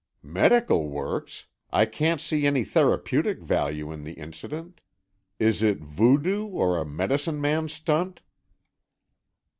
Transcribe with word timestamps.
"Medical 0.23 0.89
works! 0.89 1.45
I 1.71 1.85
can't 1.85 2.19
see 2.19 2.47
any 2.47 2.63
therapeutic 2.63 3.39
value 3.39 3.91
in 3.91 4.03
the 4.03 4.13
incident. 4.13 4.81
Is 5.37 5.61
it 5.61 5.77
voodoo, 5.77 6.47
or 6.47 6.79
a 6.79 6.85
medicine 6.87 7.39
man 7.39 7.69
stunt?" 7.69 8.21